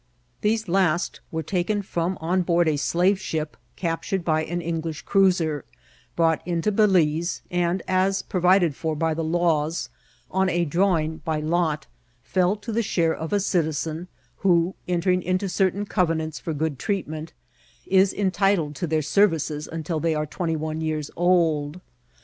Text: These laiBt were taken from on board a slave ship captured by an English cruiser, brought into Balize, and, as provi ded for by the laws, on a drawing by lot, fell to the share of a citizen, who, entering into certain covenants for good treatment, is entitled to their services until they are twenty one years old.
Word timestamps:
These 0.41 0.63
laiBt 0.65 1.19
were 1.29 1.43
taken 1.43 1.83
from 1.83 2.17
on 2.19 2.41
board 2.41 2.67
a 2.67 2.75
slave 2.75 3.19
ship 3.19 3.55
captured 3.75 4.25
by 4.25 4.43
an 4.43 4.59
English 4.59 5.03
cruiser, 5.03 5.63
brought 6.15 6.41
into 6.43 6.71
Balize, 6.71 7.41
and, 7.51 7.83
as 7.87 8.23
provi 8.23 8.57
ded 8.61 8.75
for 8.75 8.95
by 8.95 9.13
the 9.13 9.23
laws, 9.23 9.89
on 10.31 10.49
a 10.49 10.65
drawing 10.65 11.17
by 11.17 11.39
lot, 11.39 11.85
fell 12.23 12.55
to 12.55 12.71
the 12.71 12.81
share 12.81 13.13
of 13.13 13.31
a 13.31 13.39
citizen, 13.39 14.07
who, 14.37 14.73
entering 14.87 15.21
into 15.21 15.47
certain 15.47 15.85
covenants 15.85 16.39
for 16.39 16.51
good 16.51 16.79
treatment, 16.79 17.33
is 17.85 18.11
entitled 18.11 18.73
to 18.77 18.87
their 18.87 19.03
services 19.03 19.69
until 19.71 19.99
they 19.99 20.15
are 20.15 20.25
twenty 20.25 20.55
one 20.55 20.81
years 20.81 21.11
old. 21.15 21.79